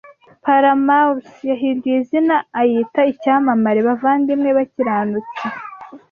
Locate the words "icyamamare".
3.11-3.79